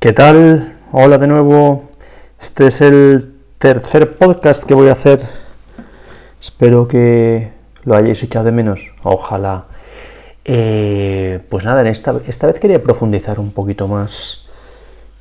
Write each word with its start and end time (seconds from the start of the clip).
¿Qué 0.00 0.14
tal? 0.14 0.78
Hola 0.92 1.18
de 1.18 1.26
nuevo. 1.26 1.90
Este 2.40 2.68
es 2.68 2.80
el 2.80 3.34
tercer 3.58 4.16
podcast 4.16 4.64
que 4.64 4.72
voy 4.72 4.88
a 4.88 4.92
hacer. 4.92 5.20
Espero 6.40 6.88
que 6.88 7.50
lo 7.84 7.94
hayáis 7.94 8.22
echado 8.22 8.46
de 8.46 8.52
menos. 8.52 8.94
Ojalá. 9.02 9.66
Eh, 10.46 11.40
pues 11.50 11.66
nada, 11.66 11.82
en 11.82 11.88
esta, 11.88 12.14
esta 12.26 12.46
vez 12.46 12.58
quería 12.58 12.82
profundizar 12.82 13.38
un 13.38 13.52
poquito 13.52 13.88
más 13.88 14.46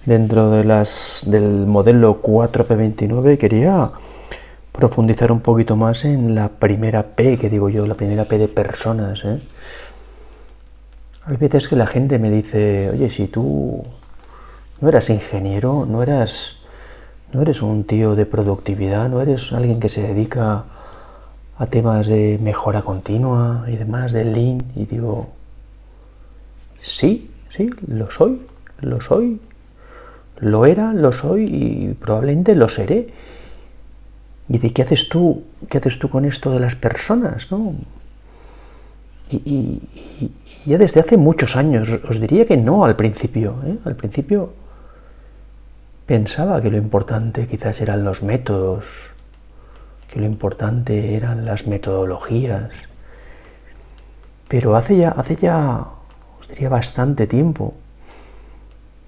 dentro 0.06 0.50
de 0.50 0.64
las, 0.64 1.24
del 1.28 1.66
modelo 1.66 2.22
4P29. 2.22 3.38
Quería 3.38 3.92
profundizar 4.72 5.34
un 5.34 5.42
poquito 5.42 5.76
más 5.76 6.06
en 6.06 6.36
la 6.36 6.48
primera 6.48 7.04
P, 7.04 7.38
que 7.38 7.50
digo 7.50 7.68
yo, 7.68 7.86
la 7.86 7.96
primera 7.96 8.24
P 8.24 8.38
de 8.38 8.48
personas. 8.48 9.26
¿eh? 9.26 9.40
Veces 11.38 11.68
que 11.68 11.76
la 11.76 11.86
gente 11.86 12.18
me 12.18 12.32
dice, 12.32 12.92
oye, 12.92 13.10
si 13.10 13.28
tú 13.28 13.84
no 14.82 14.90
eras 14.90 15.10
ingeniero, 15.10 15.86
no 15.86 16.02
eras, 16.04 16.56
no 17.34 17.42
eres 17.42 17.62
un 17.62 17.84
tío 17.84 18.16
de 18.16 18.26
productividad, 18.26 19.10
no 19.10 19.22
eres 19.22 19.52
alguien 19.52 19.80
que 19.80 19.90
se 19.90 20.02
dedica 20.02 20.64
a 21.58 21.66
temas 21.68 22.08
de 22.08 22.40
mejora 22.42 22.82
continua 22.82 23.66
y 23.68 23.76
demás, 23.76 24.14
de 24.14 24.24
lean, 24.24 24.64
y 24.76 24.86
digo, 24.86 25.30
sí, 26.80 27.30
sí, 27.50 27.70
lo 27.88 28.10
soy, 28.10 28.42
lo 28.80 29.02
soy, 29.02 29.42
lo 30.40 30.66
era, 30.66 30.94
lo 30.94 31.12
soy 31.12 31.44
y 31.44 31.94
probablemente 31.94 32.56
lo 32.56 32.70
seré. 32.70 33.10
¿Y 34.48 34.58
de 34.58 34.72
qué 34.72 34.82
haces 34.82 35.10
tú? 35.10 35.44
¿Qué 35.70 35.78
haces 35.78 36.00
tú 36.00 36.10
con 36.10 36.26
esto 36.26 36.52
de 36.52 36.60
las 36.60 36.76
personas? 36.76 37.52
¿no? 37.52 37.76
Y, 39.30 39.82
ya 40.66 40.78
desde 40.78 41.00
hace 41.00 41.18
muchos 41.18 41.56
años, 41.56 41.90
os 42.10 42.20
diría 42.20 42.46
que 42.46 42.58
no 42.58 42.84
al 42.84 42.96
principio. 42.96 43.56
¿eh? 43.66 43.78
Al 43.86 43.96
principio 43.96 44.54
pensaba 46.10 46.60
que 46.60 46.72
lo 46.72 46.78
importante 46.78 47.46
quizás 47.46 47.80
eran 47.82 48.04
los 48.04 48.24
métodos, 48.24 48.84
que 50.12 50.20
lo 50.20 50.26
importante 50.26 51.14
eran 51.14 51.46
las 51.46 51.68
metodologías. 51.68 52.72
Pero 54.48 54.76
hace 54.76 54.98
ya, 54.98 55.10
hace 55.10 55.36
ya, 55.36 55.86
os 56.40 56.48
diría 56.48 56.68
bastante 56.68 57.28
tiempo, 57.28 57.76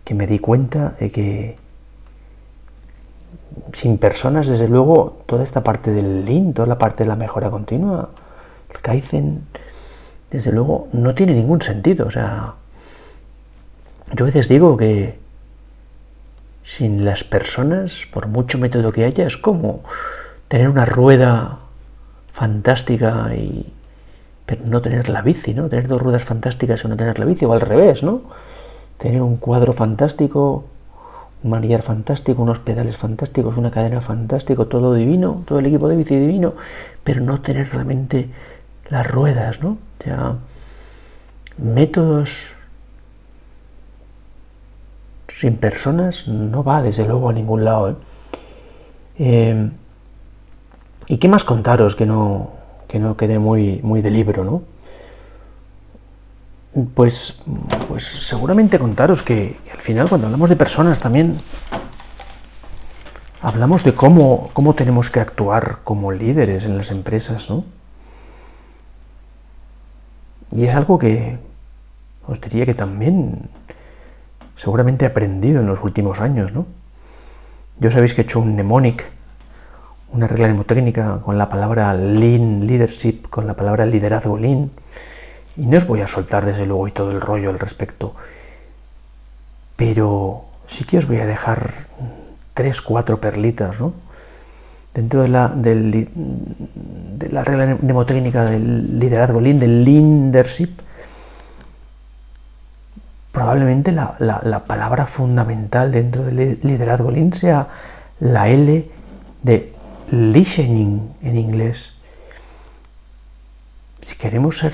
que 0.05 0.13
me 0.13 0.27
di 0.27 0.37
cuenta 0.37 0.93
de 0.99 1.09
que 1.09 1.57
sin 3.73 3.97
personas, 3.97 4.45
desde 4.45 4.67
luego, 4.67 5.23
toda 5.25 5.43
esta 5.43 5.63
parte 5.63 5.89
del 5.89 6.23
Lean, 6.23 6.53
toda 6.53 6.67
la 6.67 6.77
parte 6.77 7.03
de 7.03 7.07
la 7.07 7.15
mejora 7.15 7.49
continua, 7.49 8.09
el 8.69 8.79
Kaizen, 8.79 9.41
desde 10.29 10.51
luego, 10.51 10.87
no 10.93 11.15
tiene 11.15 11.33
ningún 11.33 11.63
sentido. 11.63 12.05
O 12.05 12.11
sea, 12.11 12.53
yo 14.13 14.23
a 14.23 14.27
veces 14.27 14.47
digo 14.47 14.77
que 14.77 15.30
sin 16.63 17.05
las 17.05 17.23
personas, 17.23 18.07
por 18.11 18.27
mucho 18.27 18.57
método 18.57 18.91
que 18.91 19.05
haya, 19.05 19.25
es 19.25 19.37
como 19.37 19.83
tener 20.47 20.69
una 20.69 20.85
rueda 20.85 21.59
fantástica 22.33 23.33
y 23.35 23.73
pero 24.45 24.65
no 24.65 24.81
tener 24.81 25.07
la 25.07 25.21
bici, 25.21 25.53
¿no? 25.53 25.69
Tener 25.69 25.87
dos 25.87 26.01
ruedas 26.01 26.23
fantásticas 26.23 26.83
y 26.83 26.87
no 26.89 26.97
tener 26.97 27.17
la 27.19 27.23
bici, 27.23 27.45
o 27.45 27.53
al 27.53 27.61
revés, 27.61 28.03
¿no? 28.03 28.21
Tener 28.97 29.21
un 29.21 29.37
cuadro 29.37 29.71
fantástico, 29.71 30.65
un 31.43 31.51
manillar 31.51 31.81
fantástico, 31.83 32.41
unos 32.41 32.59
pedales 32.59 32.97
fantásticos, 32.97 33.55
una 33.55 33.71
cadena 33.71 34.01
fantástica, 34.01 34.65
todo 34.65 34.93
divino, 34.93 35.43
todo 35.47 35.59
el 35.59 35.67
equipo 35.67 35.87
de 35.87 35.95
bici 35.95 36.19
divino, 36.19 36.53
pero 37.03 37.21
no 37.21 37.39
tener 37.39 37.69
realmente 37.69 38.27
las 38.89 39.09
ruedas, 39.09 39.61
¿no? 39.61 39.77
O 39.99 40.03
sea, 40.03 40.35
métodos 41.57 42.37
sin 45.41 45.57
personas 45.57 46.27
no 46.27 46.63
va 46.63 46.83
desde 46.83 47.03
luego 47.03 47.29
a 47.29 47.33
ningún 47.33 47.65
lado. 47.65 47.89
¿eh? 47.89 47.95
Eh, 49.17 49.71
y 51.07 51.17
qué 51.17 51.27
más 51.27 51.43
contaros 51.43 51.95
que 51.95 52.05
no, 52.05 52.51
que 52.87 52.99
no 52.99 53.17
quede 53.17 53.39
muy, 53.39 53.79
muy 53.81 54.03
de 54.03 54.11
libro, 54.11 54.43
¿no? 54.43 54.61
Pues, 56.93 57.35
pues 57.87 58.05
seguramente 58.05 58.77
contaros 58.77 59.23
que 59.23 59.57
al 59.73 59.81
final 59.81 60.07
cuando 60.07 60.27
hablamos 60.27 60.47
de 60.47 60.55
personas 60.55 60.99
también 60.99 61.37
hablamos 63.41 63.83
de 63.83 63.95
cómo, 63.95 64.51
cómo 64.53 64.75
tenemos 64.75 65.09
que 65.09 65.21
actuar 65.21 65.79
como 65.83 66.11
líderes 66.11 66.65
en 66.65 66.77
las 66.77 66.91
empresas, 66.91 67.49
¿no? 67.49 67.65
Y 70.55 70.65
es 70.65 70.75
algo 70.75 70.99
que 70.99 71.39
os 72.27 72.39
diría 72.39 72.67
que 72.67 72.75
también 72.75 73.49
seguramente 74.61 75.07
aprendido 75.07 75.59
en 75.59 75.65
los 75.65 75.81
últimos 75.81 76.19
años, 76.19 76.53
¿no? 76.53 76.67
Yo 77.79 77.89
sabéis 77.89 78.13
que 78.13 78.21
he 78.21 78.23
hecho 78.25 78.39
un 78.39 78.53
mnemonic, 78.53 79.05
una 80.13 80.27
regla 80.27 80.47
mnemotécnica 80.49 81.19
con 81.25 81.39
la 81.39 81.49
palabra 81.49 81.95
lean 81.95 82.67
leadership, 82.67 83.27
con 83.27 83.47
la 83.47 83.55
palabra 83.55 83.87
liderazgo 83.87 84.37
lean, 84.37 84.69
y 85.57 85.65
no 85.65 85.77
os 85.77 85.87
voy 85.87 86.01
a 86.01 86.07
soltar 86.07 86.45
desde 86.45 86.67
luego 86.67 86.87
y 86.87 86.91
todo 86.91 87.09
el 87.09 87.21
rollo 87.21 87.49
al 87.49 87.57
respecto, 87.57 88.13
pero 89.77 90.45
sí 90.67 90.83
que 90.83 90.99
os 90.99 91.07
voy 91.07 91.17
a 91.21 91.25
dejar 91.25 91.71
tres, 92.53 92.81
cuatro 92.81 93.19
perlitas, 93.19 93.79
¿no? 93.79 93.93
Dentro 94.93 95.23
de 95.23 95.29
la, 95.29 95.47
de 95.47 96.07
la 97.31 97.43
regla 97.43 97.79
mnemotécnica 97.81 98.45
del 98.45 98.99
liderazgo 98.99 99.41
lean, 99.41 99.57
del 99.57 99.83
leadership, 99.83 100.81
probablemente 103.31 103.91
la, 103.91 104.63
palabra 104.67 105.05
fundamental 105.05 105.91
dentro 105.91 106.23
del 106.23 106.59
liderazgo 106.61 107.11
Lean 107.11 107.33
sea 107.33 107.67
la 108.19 108.49
L 108.49 108.89
de 109.41 109.73
listening 110.11 111.13
en 111.21 111.37
inglés. 111.37 111.93
Si 114.01 114.15
queremos 114.15 114.57
ser 114.57 114.73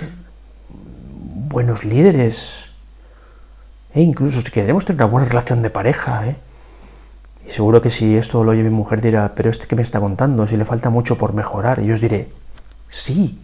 buenos 0.70 1.84
líderes, 1.84 2.54
e 3.94 4.02
incluso 4.02 4.42
si 4.42 4.52
queremos 4.52 4.86
tener 4.86 5.02
una 5.02 5.12
buena 5.12 5.28
relación 5.28 5.62
de 5.62 5.70
pareja, 5.70 6.28
¿eh? 6.28 6.36
y 7.48 7.52
seguro 7.52 7.82
que 7.82 7.92
si 7.92 8.18
esto 8.18 8.44
lo 8.44 8.52
oye 8.52 8.64
mi 8.64 8.70
mujer 8.70 9.02
dirá, 9.02 9.34
pero 9.36 9.50
este 9.50 9.68
que 9.68 9.76
me 9.76 9.82
está 9.82 10.00
contando, 10.00 10.48
si 10.48 10.58
le 10.58 10.66
falta 10.66 10.90
mucho 10.90 11.18
por 11.18 11.34
mejorar, 11.34 11.80
y 11.80 11.88
yo 11.88 11.94
os 11.94 12.02
diré, 12.02 12.30
sí, 12.88 13.40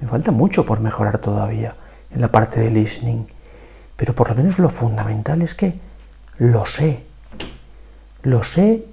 me 0.00 0.08
falta 0.08 0.30
mucho 0.32 0.64
por 0.64 0.80
mejorar 0.80 1.18
todavía 1.18 1.76
en 2.10 2.20
la 2.20 2.28
parte 2.28 2.60
de 2.60 2.70
listening 2.70 3.26
pero 3.96 4.14
por 4.14 4.28
lo 4.30 4.36
menos 4.36 4.58
lo 4.58 4.68
fundamental 4.68 5.42
es 5.42 5.54
que 5.54 5.78
lo 6.38 6.66
sé. 6.66 7.04
Lo 8.22 8.42
sé, 8.42 8.84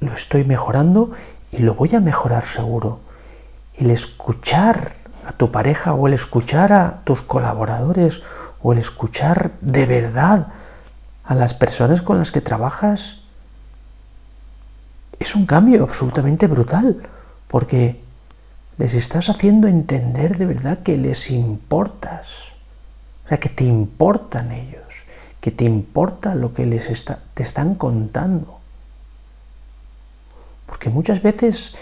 lo 0.00 0.12
estoy 0.12 0.44
mejorando 0.44 1.12
y 1.50 1.58
lo 1.58 1.74
voy 1.74 1.94
a 1.94 2.00
mejorar 2.00 2.46
seguro. 2.46 3.00
El 3.74 3.90
escuchar 3.90 4.92
a 5.26 5.32
tu 5.32 5.50
pareja 5.50 5.94
o 5.94 6.06
el 6.06 6.14
escuchar 6.14 6.72
a 6.72 7.00
tus 7.04 7.22
colaboradores 7.22 8.22
o 8.62 8.72
el 8.72 8.78
escuchar 8.78 9.52
de 9.60 9.86
verdad 9.86 10.48
a 11.24 11.34
las 11.34 11.54
personas 11.54 12.02
con 12.02 12.18
las 12.18 12.30
que 12.30 12.40
trabajas 12.40 13.16
es 15.18 15.34
un 15.34 15.46
cambio 15.46 15.82
absolutamente 15.82 16.46
brutal 16.46 17.02
porque 17.48 18.00
les 18.78 18.94
estás 18.94 19.28
haciendo 19.28 19.66
entender 19.66 20.36
de 20.36 20.46
verdad 20.46 20.78
que 20.82 20.96
les 20.96 21.30
importas. 21.30 22.55
O 23.26 23.28
sea, 23.28 23.38
que 23.38 23.48
te 23.48 23.64
importan 23.64 24.52
ellos, 24.52 25.04
que 25.40 25.50
te 25.50 25.64
importa 25.64 26.34
lo 26.34 26.54
que 26.54 26.64
les 26.64 26.88
está, 26.88 27.18
te 27.34 27.42
están 27.42 27.74
contando. 27.74 28.60
Porque 30.66 30.90
muchas 30.90 31.22
veces 31.22 31.74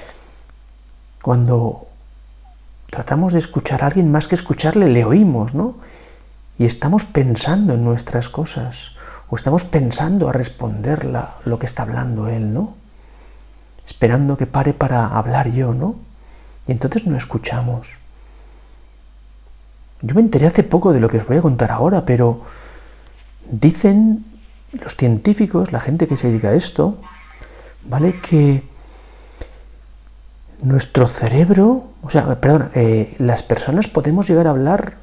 cuando 1.22 1.86
tratamos 2.90 3.34
de 3.34 3.40
escuchar 3.40 3.82
a 3.82 3.86
alguien, 3.88 4.10
más 4.10 4.26
que 4.26 4.34
escucharle, 4.34 4.88
le 4.88 5.04
oímos, 5.04 5.54
¿no? 5.54 5.76
Y 6.58 6.64
estamos 6.64 7.04
pensando 7.04 7.74
en 7.74 7.84
nuestras 7.84 8.28
cosas, 8.28 8.92
o 9.28 9.36
estamos 9.36 9.64
pensando 9.64 10.28
a 10.28 10.32
responder 10.32 11.04
lo 11.44 11.58
que 11.58 11.66
está 11.66 11.82
hablando 11.82 12.28
él, 12.28 12.54
¿no? 12.54 12.74
Esperando 13.86 14.36
que 14.36 14.46
pare 14.46 14.72
para 14.72 15.08
hablar 15.08 15.50
yo, 15.50 15.74
¿no? 15.74 15.96
Y 16.68 16.72
entonces 16.72 17.06
no 17.06 17.16
escuchamos. 17.16 17.88
Yo 20.04 20.14
me 20.14 20.20
enteré 20.20 20.46
hace 20.46 20.62
poco 20.62 20.92
de 20.92 21.00
lo 21.00 21.08
que 21.08 21.16
os 21.16 21.26
voy 21.26 21.38
a 21.38 21.42
contar 21.42 21.70
ahora, 21.72 22.04
pero 22.04 22.42
dicen 23.50 24.26
los 24.72 24.96
científicos, 24.96 25.72
la 25.72 25.80
gente 25.80 26.06
que 26.06 26.18
se 26.18 26.28
dedica 26.28 26.48
a 26.48 26.54
esto, 26.54 26.98
¿vale? 27.88 28.20
Que 28.20 28.64
nuestro 30.60 31.08
cerebro, 31.08 31.84
o 32.02 32.10
sea, 32.10 32.38
perdón, 32.38 32.70
eh, 32.74 33.14
las 33.18 33.42
personas 33.42 33.88
podemos 33.88 34.28
llegar 34.28 34.46
a 34.46 34.50
hablar 34.50 34.96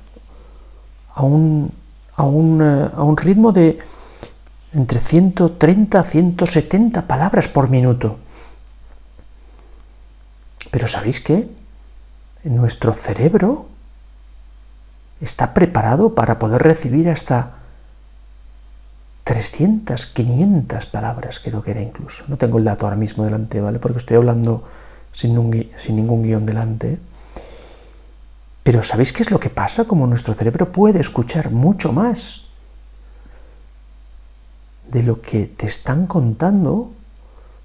a 1.16 1.24
un, 1.24 1.72
a 2.16 2.24
un, 2.24 2.62
eh, 2.62 2.90
a 2.96 3.02
un 3.02 3.18
ritmo 3.18 3.52
de 3.52 3.80
entre 4.72 5.00
130 5.00 6.00
a 6.00 6.04
170 6.04 7.08
palabras 7.08 7.48
por 7.48 7.72
minuto. 7.72 8.18
Pero 10.70 10.88
¿sabéis 10.88 11.22
qué? 11.22 11.50
Nuestro 12.44 12.94
cerebro 12.94 13.71
está 15.22 15.54
preparado 15.54 16.16
para 16.16 16.40
poder 16.40 16.64
recibir 16.64 17.10
hasta 17.10 17.52
300, 19.24 20.08
500 20.08 20.86
palabras, 20.88 21.40
creo 21.40 21.62
que 21.62 21.72
era 21.72 21.82
incluso. 21.82 22.24
No 22.28 22.38
tengo 22.38 22.58
el 22.58 22.64
dato 22.64 22.86
ahora 22.86 22.96
mismo 22.96 23.24
delante, 23.24 23.62
¿vale? 23.62 23.80
Porque 23.80 24.00
estoy 24.00 24.18
hablando 24.18 24.64
sin, 25.12 25.72
sin 25.78 25.96
ningún 25.96 26.24
guion 26.24 26.46
delante. 26.46 27.00
Pero 28.64 28.84
¿sabéis 28.84 29.14
qué 29.14 29.24
es 29.24 29.32
lo 29.32 29.40
que 29.40 29.50
pasa? 29.50 29.86
Como 29.86 30.08
nuestro 30.08 30.34
cerebro 30.34 30.72
puede 30.72 31.00
escuchar 31.00 31.52
mucho 31.52 31.94
más 31.94 32.42
de 34.90 35.04
lo 35.04 35.22
que 35.22 35.46
te 35.46 35.66
están 35.66 36.06
contando, 36.06 36.92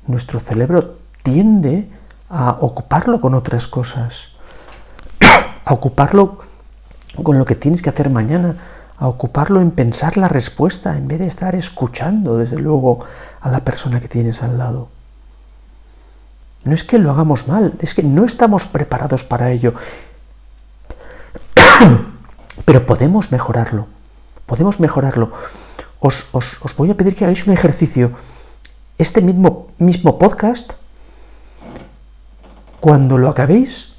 nuestro 0.06 0.40
cerebro 0.40 0.98
tiende 1.22 1.88
a 2.30 2.58
ocuparlo 2.60 3.20
con 3.20 3.34
otras 3.34 3.66
cosas, 3.66 4.28
a 5.64 5.74
ocuparlo 5.74 6.38
con 7.22 7.38
lo 7.38 7.44
que 7.44 7.54
tienes 7.54 7.82
que 7.82 7.90
hacer 7.90 8.10
mañana, 8.10 8.56
a 8.98 9.08
ocuparlo 9.08 9.60
en 9.60 9.70
pensar 9.70 10.16
la 10.16 10.28
respuesta 10.28 10.96
en 10.96 11.08
vez 11.08 11.18
de 11.20 11.26
estar 11.26 11.54
escuchando, 11.54 12.38
desde 12.38 12.56
luego, 12.56 13.00
a 13.40 13.50
la 13.50 13.60
persona 13.60 14.00
que 14.00 14.08
tienes 14.08 14.42
al 14.42 14.58
lado. 14.58 14.88
No 16.64 16.74
es 16.74 16.82
que 16.82 16.98
lo 16.98 17.10
hagamos 17.10 17.46
mal, 17.46 17.74
es 17.80 17.94
que 17.94 18.02
no 18.02 18.24
estamos 18.24 18.66
preparados 18.66 19.22
para 19.22 19.52
ello. 19.52 19.74
Pero 22.64 22.86
podemos 22.86 23.30
mejorarlo, 23.30 23.86
podemos 24.46 24.80
mejorarlo. 24.80 25.32
Os, 26.00 26.26
voy 26.76 26.90
a 26.90 26.96
pedir 26.96 27.14
que 27.14 27.24
hagáis 27.24 27.46
un 27.46 27.52
ejercicio. 27.52 28.12
Este 28.98 29.20
mismo, 29.20 29.68
mismo 29.78 30.18
podcast, 30.18 30.72
cuando 32.80 33.18
lo 33.18 33.28
acabéis, 33.28 33.92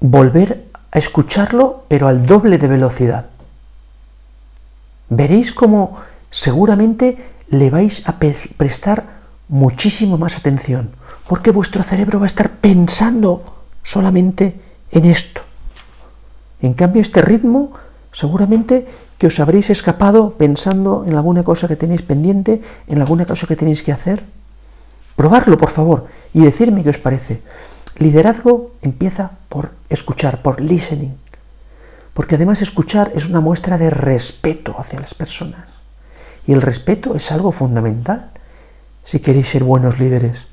volver 0.00 0.67
a 0.90 0.98
escucharlo, 0.98 1.84
pero 1.88 2.08
al 2.08 2.24
doble 2.24 2.58
de 2.58 2.68
velocidad 2.68 3.26
veréis 5.08 5.52
cómo 5.52 5.96
seguramente 6.30 7.16
le 7.48 7.70
vais 7.70 8.02
a 8.06 8.18
prestar 8.18 9.18
muchísimo 9.48 10.18
más 10.18 10.36
atención, 10.36 10.90
porque 11.26 11.50
vuestro 11.50 11.82
cerebro 11.82 12.18
va 12.18 12.26
a 12.26 12.32
estar 12.32 12.50
pensando 12.60 13.64
solamente 13.82 14.60
en 14.92 15.06
esto. 15.06 15.40
En 16.60 16.74
cambio, 16.74 17.00
este 17.00 17.22
ritmo 17.22 17.72
seguramente 18.12 18.86
que 19.16 19.26
os 19.26 19.40
habréis 19.40 19.70
escapado 19.70 20.34
pensando 20.34 21.04
en 21.06 21.14
alguna 21.14 21.42
cosa 21.42 21.68
que 21.68 21.76
tenéis 21.76 22.02
pendiente, 22.02 22.62
en 22.86 23.00
alguna 23.00 23.26
cosa 23.26 23.46
que 23.46 23.56
tenéis 23.56 23.82
que 23.82 23.92
hacer. 23.92 24.24
Probarlo, 25.16 25.58
por 25.58 25.70
favor, 25.70 26.06
y 26.32 26.40
decirme 26.44 26.84
qué 26.84 26.90
os 26.90 26.98
parece. 26.98 27.42
Liderazgo 27.98 28.72
empieza 28.82 29.32
por 29.48 29.72
escuchar, 29.88 30.42
por 30.42 30.60
listening 30.60 31.16
porque 32.18 32.34
además 32.34 32.62
escuchar 32.62 33.12
es 33.14 33.26
una 33.26 33.38
muestra 33.38 33.78
de 33.78 33.90
respeto 33.90 34.74
hacia 34.76 34.98
las 34.98 35.14
personas. 35.14 35.68
Y 36.48 36.52
el 36.52 36.62
respeto 36.62 37.14
es 37.14 37.30
algo 37.30 37.52
fundamental 37.52 38.32
si 39.04 39.20
queréis 39.20 39.50
ser 39.50 39.62
buenos 39.62 40.00
líderes. 40.00 40.48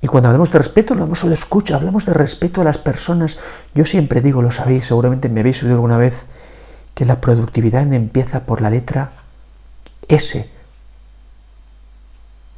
Y 0.00 0.06
cuando 0.06 0.30
hablamos 0.30 0.50
de 0.50 0.56
respeto, 0.56 0.94
no 0.94 1.02
hablamos 1.02 1.18
solo 1.18 1.34
de 1.34 1.40
escucha, 1.40 1.76
hablamos 1.76 2.06
de 2.06 2.14
respeto 2.14 2.62
a 2.62 2.64
las 2.64 2.78
personas. 2.78 3.36
Yo 3.74 3.84
siempre 3.84 4.22
digo, 4.22 4.40
lo 4.40 4.50
sabéis, 4.50 4.86
seguramente 4.86 5.28
me 5.28 5.40
habéis 5.40 5.62
oído 5.62 5.74
alguna 5.74 5.98
vez, 5.98 6.24
que 6.94 7.04
la 7.04 7.20
productividad 7.20 7.92
empieza 7.92 8.46
por 8.46 8.62
la 8.62 8.70
letra 8.70 9.12
S, 10.08 10.48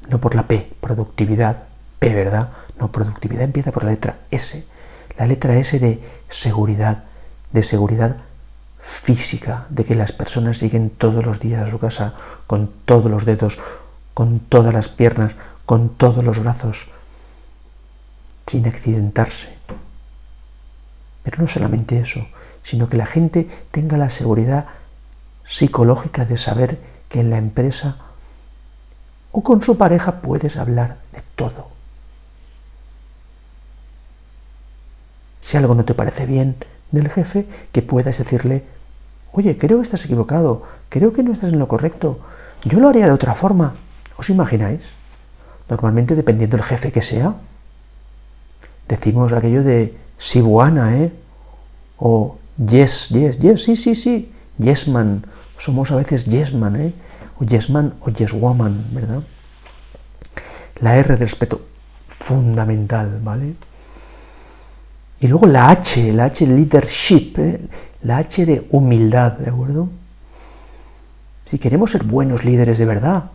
no 0.09 0.21
por 0.21 0.37
la 0.37 0.47
P, 0.47 0.71
productividad, 0.81 1.65
P, 2.05 2.15
¿verdad? 2.15 2.51
No, 2.79 2.93
productividad 2.93 3.45
empieza 3.45 3.73
por 3.73 3.85
la 3.85 3.93
letra 3.93 4.19
S, 4.31 4.63
la 5.17 5.27
letra 5.27 5.57
S 5.57 5.79
de 5.79 6.03
seguridad, 6.29 7.05
de 7.51 7.63
seguridad 7.63 8.17
física, 8.79 9.65
de 9.71 9.87
que 9.87 9.95
las 9.95 10.13
personas 10.13 10.61
lleguen 10.61 10.91
todos 10.91 11.25
los 11.25 11.41
días 11.41 11.67
a 11.67 11.71
su 11.71 11.79
casa 11.79 12.13
con 12.47 12.71
todos 12.85 13.11
los 13.11 13.25
dedos, 13.25 13.57
con 14.13 14.39
todas 14.39 14.75
las 14.75 14.91
piernas, 14.91 15.33
con 15.65 15.97
todos 15.97 16.23
los 16.23 16.39
brazos, 16.41 16.89
sin 18.49 18.67
accidentarse. 18.67 19.49
Pero 21.23 21.39
no 21.41 21.49
solamente 21.49 21.99
eso, 21.99 22.29
sino 22.63 22.91
que 22.91 22.99
la 22.99 23.07
gente 23.07 23.49
tenga 23.71 23.97
la 23.97 24.11
seguridad 24.11 24.67
psicológica 25.49 26.27
de 26.27 26.37
saber 26.37 26.79
que 27.09 27.21
en 27.21 27.31
la 27.31 27.39
empresa 27.39 27.97
o 29.33 29.43
con 29.43 29.63
su 29.63 29.79
pareja 29.79 30.21
puedes 30.21 30.59
hablar 30.59 30.99
de 31.11 31.23
todo. 31.35 31.74
Si 35.45 35.59
algo 35.59 35.75
no 35.75 35.85
te 35.85 35.93
parece 35.93 36.25
bien, 36.25 36.57
del 36.91 37.11
jefe 37.11 37.45
que 37.71 37.83
puedas 37.83 38.17
decirle, 38.17 38.65
oye, 39.33 39.59
creo 39.59 39.77
que 39.77 39.83
estás 39.83 40.07
equivocado, 40.07 40.63
creo 40.89 41.13
que 41.13 41.23
no 41.23 41.33
estás 41.33 41.53
en 41.53 41.59
lo 41.59 41.69
correcto, 41.69 42.19
yo 42.65 42.81
lo 42.81 42.89
haría 42.89 43.05
de 43.05 43.13
otra 43.13 43.35
forma. 43.35 43.75
¿Os 44.17 44.31
imagináis? 44.31 44.93
Normalmente, 45.69 46.15
dependiendo 46.15 46.57
del 46.57 46.65
jefe 46.65 46.93
que 46.93 47.03
sea, 47.03 47.35
decimos 48.89 49.33
aquello 49.33 49.63
de 49.63 49.95
si 50.17 50.41
buena, 50.41 50.97
¿eh? 50.97 51.13
O 51.99 52.39
yes, 52.57 53.11
yes, 53.11 53.39
yes, 53.39 53.65
sí, 53.65 53.77
sí, 53.77 53.95
sí, 53.95 54.33
yes 54.59 54.89
man. 54.89 55.27
Somos 55.59 55.91
a 55.91 55.97
veces 55.97 56.25
yes 56.25 56.55
man, 56.55 56.77
¿eh? 56.77 56.95
O 57.39 57.45
yes 57.45 57.69
man 57.69 57.93
o 58.01 58.09
yes 58.09 58.33
woman, 58.33 58.87
¿verdad? 58.93 59.21
La 60.81 60.97
R 60.97 61.09
de 61.09 61.17
respeto, 61.17 61.61
fundamental, 62.09 63.21
¿vale? 63.23 63.57
Y 65.25 65.27
luego 65.27 65.47
la 65.47 65.71
H, 65.71 66.13
la 66.13 66.27
H 66.27 66.47
leadership, 66.47 67.39
¿eh? 67.39 67.59
la 68.03 68.19
H 68.19 68.45
de 68.45 68.67
humildad, 68.73 69.33
¿de 69.33 69.49
acuerdo? 69.49 69.89
Si 71.47 71.59
queremos 71.59 71.93
ser 71.93 72.05
buenos 72.05 72.45
líderes 72.45 72.77
de 72.77 72.85
verdad, 72.85 73.31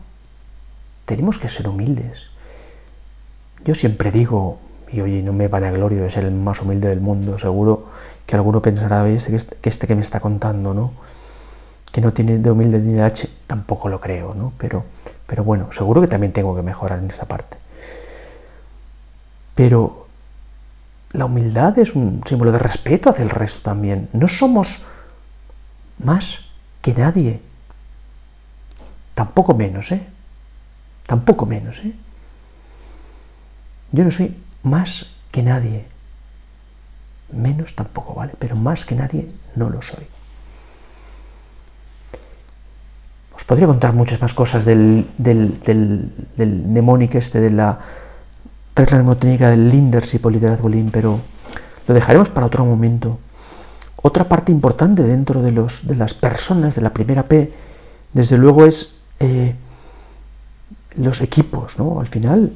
tenemos 1.06 1.40
que 1.40 1.48
ser 1.48 1.68
humildes. 1.68 2.26
Yo 3.66 3.74
siempre 3.74 4.12
digo, 4.12 4.60
y 4.92 5.02
oye, 5.02 5.24
no 5.24 5.34
me 5.34 5.48
van 5.48 5.64
a 5.64 5.72
gloria 5.72 6.00
de 6.04 6.12
ser 6.12 6.26
el 6.26 6.32
más 6.36 6.62
humilde 6.62 6.90
del 6.90 7.02
mundo, 7.02 7.40
seguro 7.40 7.88
que 8.28 8.36
alguno 8.36 8.62
pensará, 8.62 9.10
este, 9.10 9.40
que 9.60 9.70
este 9.70 9.88
que 9.88 9.96
me 9.96 10.04
está 10.04 10.20
contando, 10.20 10.76
¿no? 10.76 10.92
Que 11.92 12.02
no 12.02 12.14
tiene 12.14 12.38
de 12.38 12.52
humilde 12.52 12.78
ni 12.78 12.94
de 12.94 13.02
H, 13.02 13.28
tampoco 13.48 13.90
lo 13.90 14.00
creo, 14.00 14.36
¿no? 14.36 14.54
Pero, 14.60 14.84
pero 15.26 15.44
bueno, 15.44 15.72
seguro 15.72 16.02
que 16.02 16.08
también 16.08 16.34
tengo 16.34 16.56
que 16.56 16.62
mejorar 16.62 17.00
en 17.00 17.10
esa 17.10 17.26
parte. 17.26 17.58
Pero 19.56 20.09
la 21.12 21.26
humildad 21.26 21.78
es 21.80 21.96
un 21.96 22.22
símbolo 22.26 22.52
de 22.52 22.60
respeto 22.60 23.10
hacia 23.10 23.24
el 23.24 23.30
resto 23.30 23.62
también. 23.62 24.10
No 24.14 24.28
somos 24.28 24.80
más 25.98 26.40
que 26.82 26.94
nadie. 26.94 27.42
Tampoco 29.16 29.54
menos, 29.54 29.92
¿eh? 29.92 30.06
Tampoco 31.08 31.46
menos, 31.46 31.80
¿eh? 31.80 31.94
Yo 33.92 34.04
no 34.04 34.12
soy 34.12 34.38
más 34.64 35.08
que 35.32 35.42
nadie. 35.42 35.86
Menos 37.32 37.76
tampoco, 37.76 38.14
¿vale? 38.14 38.34
Pero 38.38 38.56
más 38.56 38.86
que 38.86 38.96
nadie 38.96 39.30
no 39.56 39.70
lo 39.70 39.82
soy. 39.82 40.08
Os 43.36 43.44
podría 43.44 43.68
contar 43.68 43.94
muchas 43.94 44.22
más 44.22 44.34
cosas 44.34 44.64
del, 44.64 45.10
del, 45.18 45.60
del, 45.62 46.12
del 46.36 47.10
este, 47.14 47.40
de 47.40 47.50
la 47.50 47.80
es 48.84 48.92
la 48.92 48.98
mnemotécnica 49.00 49.50
del 49.50 49.94
o 50.22 50.30
liderazgo 50.30 50.70
lean, 50.70 50.90
pero 50.92 51.20
lo 51.88 51.94
dejaremos 51.94 52.30
para 52.30 52.48
otro 52.48 52.66
momento. 52.66 53.20
Otra 54.02 54.30
parte 54.30 54.52
importante 54.52 55.04
dentro 55.04 55.42
de, 55.42 55.52
los, 55.52 55.86
de 55.86 55.96
las 55.96 56.14
personas 56.14 56.76
de 56.76 56.82
la 56.82 56.92
primera 56.92 57.24
P, 57.24 57.52
desde 58.14 58.38
luego, 58.38 58.66
es 58.66 58.96
eh, 59.20 59.56
los 60.96 61.22
equipos, 61.22 61.78
¿no? 61.78 62.00
Al 62.00 62.08
final, 62.08 62.54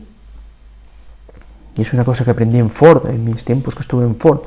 y 1.76 1.82
es 1.82 1.94
una 1.94 2.06
cosa 2.06 2.24
que 2.24 2.32
aprendí 2.32 2.60
en 2.60 2.70
Ford, 2.70 3.10
en 3.10 3.26
mis 3.26 3.44
tiempos 3.44 3.76
que 3.76 3.82
estuve 3.82 4.06
en 4.06 4.16
Ford, 4.16 4.42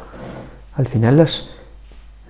al 0.74 0.86
final 0.86 1.16
las, 1.16 1.48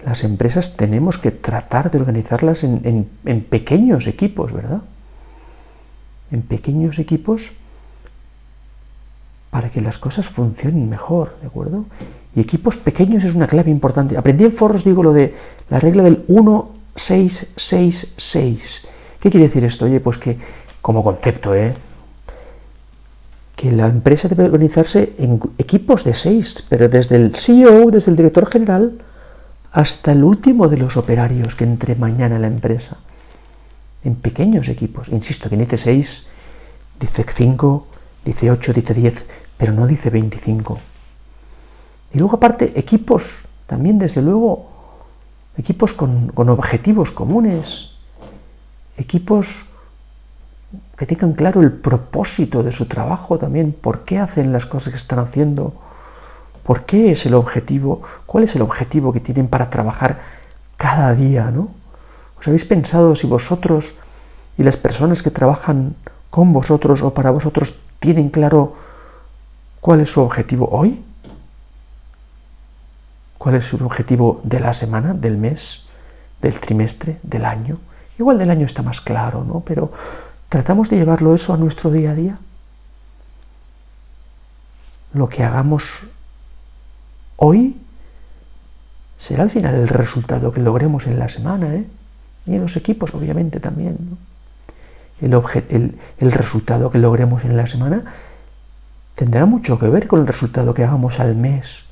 las 0.04 0.24
empresas 0.24 0.76
tenemos 0.76 1.18
que 1.18 1.30
tratar 1.30 1.90
de 1.90 1.98
organizarlas 1.98 2.64
en, 2.64 3.08
en 3.24 3.44
pequeños 3.44 4.06
equipos, 4.06 4.52
¿verdad? 4.52 4.82
En 6.32 6.42
pequeños 6.42 6.98
equipos 6.98 7.52
para 9.50 9.70
que 9.70 9.80
las 9.80 9.98
cosas 9.98 10.28
funcionen 10.28 10.88
mejor, 10.88 11.36
¿de 11.40 11.46
acuerdo? 11.46 11.84
Y 12.34 12.40
equipos 12.40 12.76
pequeños 12.76 13.22
es 13.24 13.34
una 13.34 13.46
clave 13.46 13.70
importante. 13.70 14.18
Aprendí 14.18 14.44
en 14.44 14.52
foros, 14.52 14.84
digo, 14.84 15.02
lo 15.02 15.12
de 15.12 15.34
la 15.70 15.80
regla 15.80 16.02
del 16.02 16.24
1666. 16.28 18.86
¿Qué 19.20 19.30
quiere 19.30 19.46
decir 19.46 19.64
esto? 19.64 19.86
Oye, 19.86 20.00
pues 20.00 20.18
que, 20.18 20.36
como 20.82 21.02
concepto, 21.02 21.54
¿eh? 21.54 21.74
que 23.56 23.72
la 23.72 23.86
empresa 23.86 24.28
debe 24.28 24.44
organizarse 24.44 25.14
en 25.18 25.40
equipos 25.56 26.04
de 26.04 26.12
seis, 26.12 26.62
pero 26.68 26.90
desde 26.90 27.16
el 27.16 27.34
CEO, 27.34 27.90
desde 27.90 28.10
el 28.10 28.16
director 28.16 28.46
general, 28.46 28.98
hasta 29.72 30.12
el 30.12 30.22
último 30.22 30.68
de 30.68 30.76
los 30.76 30.98
operarios 30.98 31.56
que 31.56 31.64
entre 31.64 31.96
mañana 31.96 32.36
en 32.36 32.42
la 32.42 32.48
empresa. 32.48 32.98
En 34.04 34.14
pequeños 34.14 34.68
equipos. 34.68 35.08
Insisto, 35.08 35.48
que 35.48 35.56
dice 35.56 35.78
seis, 35.78 36.24
dice 37.00 37.24
cinco, 37.34 37.86
dice 38.26 38.50
8, 38.50 38.72
dice 38.72 38.92
10, 38.92 39.24
pero 39.56 39.72
no 39.72 39.86
dice 39.86 40.10
25. 40.10 40.78
Y 42.12 42.18
luego 42.18 42.36
aparte, 42.36 42.78
equipos, 42.78 43.46
también 43.66 43.98
desde 43.98 44.20
luego, 44.20 44.66
equipos 45.56 45.92
con, 45.92 46.32
objetivos 46.36 47.10
comunes, 47.12 47.92
equipos 48.98 49.64
que 50.96 51.06
tengan 51.06 51.34
claro 51.34 51.60
el 51.60 51.72
propósito 51.72 52.62
de 52.62 52.72
su 52.72 52.86
trabajo 52.86 53.38
también, 53.38 53.72
por 53.72 54.04
qué 54.04 54.18
hacen 54.18 54.52
las 54.52 54.66
cosas 54.66 54.90
que 54.90 54.96
están 54.96 55.20
haciendo, 55.20 55.74
por 56.64 56.84
qué 56.84 57.12
es 57.12 57.24
el 57.26 57.34
objetivo, 57.34 58.02
cuál 58.26 58.44
es 58.44 58.54
el 58.56 58.62
objetivo 58.62 59.12
que 59.12 59.20
tienen 59.20 59.46
para 59.46 59.70
trabajar 59.70 60.18
cada 60.76 61.14
día, 61.14 61.50
¿no? 61.50 61.68
¿Os 62.38 62.46
habéis 62.48 62.64
pensado 62.64 63.14
si 63.14 63.26
vosotros 63.26 63.94
y 64.58 64.62
las 64.62 64.76
personas 64.76 65.22
que 65.22 65.30
trabajan 65.30 65.94
con 66.30 66.52
vosotros 66.52 67.02
o 67.02 67.14
para 67.14 67.30
vosotros 67.30 67.74
tienen 67.98 68.30
claro 68.30 68.76
cuál 69.80 70.00
es 70.00 70.10
su 70.10 70.20
objetivo 70.20 70.68
hoy? 70.70 71.02
¿Cuál 73.38 73.56
es 73.56 73.64
su 73.64 73.76
objetivo 73.84 74.40
de 74.44 74.60
la 74.60 74.72
semana, 74.72 75.14
del 75.14 75.36
mes, 75.36 75.84
del 76.40 76.58
trimestre, 76.58 77.18
del 77.22 77.44
año? 77.44 77.78
Igual 78.18 78.38
del 78.38 78.50
año 78.50 78.66
está 78.66 78.82
más 78.82 79.00
claro, 79.00 79.44
¿no? 79.44 79.60
Pero 79.60 79.92
¿tratamos 80.48 80.88
de 80.88 80.96
llevarlo 80.96 81.34
eso 81.34 81.52
a 81.52 81.56
nuestro 81.56 81.90
día 81.90 82.12
a 82.12 82.14
día? 82.14 82.38
Lo 85.12 85.28
que 85.28 85.44
hagamos 85.44 85.84
hoy 87.36 87.76
será 89.18 89.42
al 89.44 89.50
final 89.50 89.74
el 89.74 89.88
resultado 89.88 90.52
que 90.52 90.60
logremos 90.60 91.06
en 91.06 91.18
la 91.18 91.28
semana, 91.28 91.74
¿eh? 91.74 91.86
Y 92.46 92.54
en 92.54 92.62
los 92.62 92.76
equipos, 92.76 93.12
obviamente, 93.14 93.60
también. 93.60 93.96
¿no? 94.00 94.35
El, 95.20 95.98
el 96.18 96.32
resultado 96.32 96.90
que 96.90 96.98
logremos 96.98 97.44
en 97.44 97.56
la 97.56 97.66
semana 97.66 98.04
tendrá 99.14 99.46
mucho 99.46 99.78
que 99.78 99.88
ver 99.88 100.06
con 100.06 100.20
el 100.20 100.26
resultado 100.26 100.74
que 100.74 100.84
hagamos 100.84 101.20
al 101.20 101.34
mes. 101.34 101.84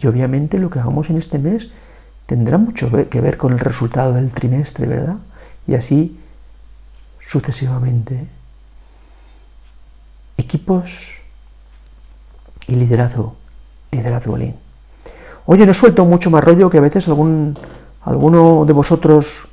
Y 0.00 0.06
obviamente 0.06 0.58
lo 0.58 0.70
que 0.70 0.80
hagamos 0.80 1.10
en 1.10 1.16
este 1.18 1.38
mes 1.38 1.70
tendrá 2.26 2.58
mucho 2.58 2.90
que 3.08 3.20
ver 3.20 3.36
con 3.36 3.52
el 3.52 3.58
resultado 3.58 4.12
del 4.12 4.32
trimestre, 4.32 4.86
¿verdad? 4.86 5.16
Y 5.66 5.74
así 5.74 6.18
sucesivamente. 7.26 8.26
Equipos 10.36 10.90
y 12.66 12.74
liderazgo, 12.74 13.36
liderazgo 13.90 14.36
lean. 14.36 14.56
Oye, 15.46 15.64
no 15.64 15.72
suelto 15.72 16.04
mucho 16.04 16.30
más 16.30 16.44
rollo 16.44 16.68
que 16.68 16.78
a 16.78 16.82
veces 16.82 17.08
algún, 17.08 17.58
alguno 18.02 18.64
de 18.66 18.72
vosotros 18.72 19.47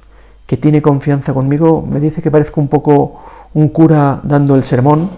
que 0.46 0.58
tiene 0.58 0.82
confianza 0.82 1.34
conmigo 1.34 1.86
me 1.90 2.00
dice 2.00 2.22
que 2.22 2.30
parezco 2.30 2.62
un 2.62 2.68
poco 2.68 3.22
un 3.54 3.70
cura 3.70 4.20
dando 4.24 4.56
el 4.56 4.64
sermón, 4.64 5.10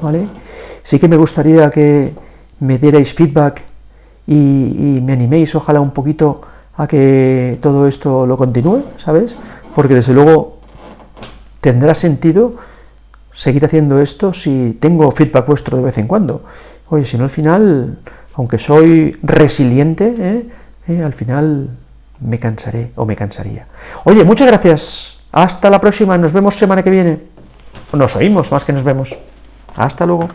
¿vale? 0.00 0.28
Sí 0.82 0.98
que 0.98 1.08
me 1.08 1.16
gustaría 1.16 1.70
que 1.70 2.12
me 2.60 2.78
dierais 2.78 3.12
feedback 3.14 3.64
y, 4.26 5.00
me 5.02 5.12
animéis, 5.12 5.54
ojalá 5.54 5.80
un 5.80 5.90
poquito 5.90 6.42
a 6.76 6.86
que 6.86 7.58
todo 7.60 7.88
esto 7.88 8.26
lo 8.26 8.36
continúe, 8.36 8.84
¿sabes? 8.96 9.36
Porque 9.74 9.94
desde 9.94 10.12
luego 10.12 10.58
tendrá 11.60 11.94
sentido 11.94 12.54
seguir 13.32 13.64
haciendo 13.64 14.00
esto 14.00 14.32
si 14.32 14.76
tengo 14.78 15.10
feedback 15.10 15.46
vuestro 15.46 15.78
de 15.78 15.84
vez 15.84 15.98
en 15.98 16.06
cuando. 16.06 16.42
Oye, 16.90 17.04
si 17.04 17.16
no 17.16 17.24
al 17.24 17.30
final, 17.30 17.98
aunque 18.34 18.58
soy 18.58 19.16
resiliente, 19.22 20.14
¿eh? 20.18 20.48
¿Eh? 20.88 21.02
al 21.02 21.12
final 21.12 21.70
me 22.20 22.38
cansaré 22.38 22.92
o 22.96 23.04
me 23.04 23.16
cansaría. 23.16 23.66
Oye, 24.04 24.24
muchas 24.24 24.46
gracias. 24.46 25.18
Hasta 25.32 25.70
la 25.70 25.80
próxima. 25.80 26.18
Nos 26.18 26.32
vemos 26.32 26.56
semana 26.56 26.82
que 26.82 26.90
viene. 26.90 27.20
Nos 27.92 28.16
oímos 28.16 28.50
más 28.52 28.64
que 28.64 28.72
nos 28.72 28.82
vemos. 28.82 29.16
Hasta 29.76 30.06
luego. 30.06 30.28